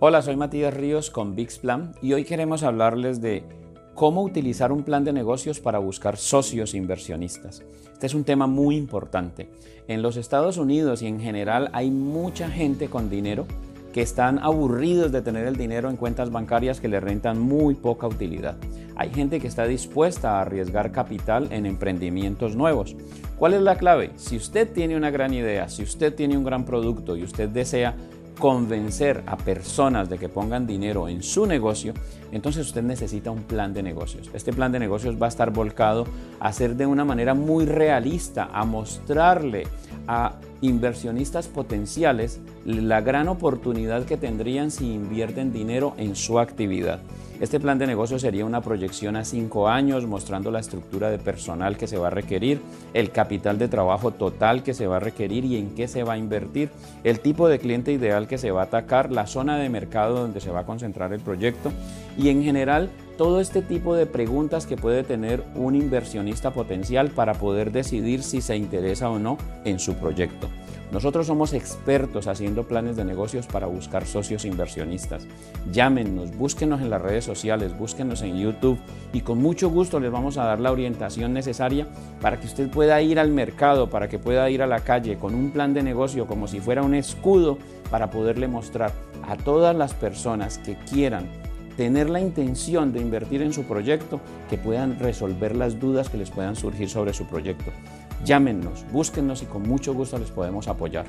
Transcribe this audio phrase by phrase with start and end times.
[0.00, 3.42] Hola, soy Matías Ríos con Plan y hoy queremos hablarles de
[3.96, 7.64] cómo utilizar un plan de negocios para buscar socios inversionistas.
[7.94, 9.50] Este es un tema muy importante.
[9.88, 13.44] En los Estados Unidos y en general hay mucha gente con dinero
[13.92, 18.06] que están aburridos de tener el dinero en cuentas bancarias que le rentan muy poca
[18.06, 18.56] utilidad.
[18.94, 22.94] Hay gente que está dispuesta a arriesgar capital en emprendimientos nuevos.
[23.36, 24.12] ¿Cuál es la clave?
[24.14, 27.96] Si usted tiene una gran idea, si usted tiene un gran producto y usted desea
[28.38, 31.92] convencer a personas de que pongan dinero en su negocio,
[32.32, 34.30] entonces usted necesita un plan de negocios.
[34.32, 36.06] Este plan de negocios va a estar volcado
[36.40, 39.66] a ser de una manera muy realista, a mostrarle
[40.08, 47.00] a inversionistas potenciales la gran oportunidad que tendrían si invierten dinero en su actividad.
[47.40, 51.76] Este plan de negocio sería una proyección a cinco años mostrando la estructura de personal
[51.76, 52.60] que se va a requerir,
[52.94, 56.14] el capital de trabajo total que se va a requerir y en qué se va
[56.14, 56.70] a invertir,
[57.04, 60.40] el tipo de cliente ideal que se va a atacar, la zona de mercado donde
[60.40, 61.70] se va a concentrar el proyecto
[62.16, 67.34] y en general todo este tipo de preguntas que puede tener un inversionista potencial para
[67.34, 70.48] poder decidir si se interesa o no en su proyecto.
[70.92, 75.26] Nosotros somos expertos haciendo planes de negocios para buscar socios inversionistas.
[75.70, 78.78] Llámenos, búsquenos en las redes sociales, búsquenos en YouTube
[79.12, 81.88] y con mucho gusto les vamos a dar la orientación necesaria
[82.22, 85.34] para que usted pueda ir al mercado, para que pueda ir a la calle con
[85.34, 87.58] un plan de negocio como si fuera un escudo
[87.90, 88.92] para poderle mostrar
[89.26, 91.47] a todas las personas que quieran
[91.78, 96.28] tener la intención de invertir en su proyecto, que puedan resolver las dudas que les
[96.28, 97.70] puedan surgir sobre su proyecto.
[98.24, 101.06] Llámenos, búsquennos y con mucho gusto les podemos apoyar.